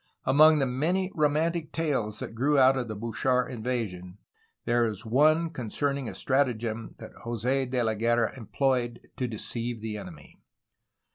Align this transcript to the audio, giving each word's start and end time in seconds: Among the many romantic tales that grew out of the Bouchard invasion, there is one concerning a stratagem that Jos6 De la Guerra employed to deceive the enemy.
Among 0.25 0.57
the 0.57 0.65
many 0.65 1.11
romantic 1.13 1.71
tales 1.71 2.17
that 2.21 2.33
grew 2.33 2.57
out 2.57 2.75
of 2.75 2.87
the 2.87 2.95
Bouchard 2.95 3.51
invasion, 3.51 4.17
there 4.65 4.83
is 4.85 5.05
one 5.05 5.51
concerning 5.51 6.09
a 6.09 6.15
stratagem 6.15 6.95
that 6.97 7.13
Jos6 7.23 7.69
De 7.69 7.83
la 7.83 7.93
Guerra 7.93 8.35
employed 8.35 9.01
to 9.17 9.27
deceive 9.27 9.79
the 9.79 9.99
enemy. 9.99 10.39